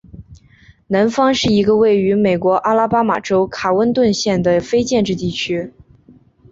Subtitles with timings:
[0.87, 5.71] 南方是一个位于美国阿拉巴马州卡温顿县的非建制地区。